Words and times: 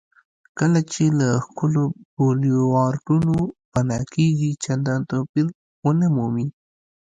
کله 0.59 0.79
چې 0.91 1.03
له 1.19 1.29
ښکلو 1.45 1.83
بولیوارډونو 2.15 3.35
پناه 3.71 4.03
کېږئ 4.13 4.51
چندان 4.63 4.99
توپیر 5.09 5.47
ونه 5.85 6.07
مومئ. 6.15 6.47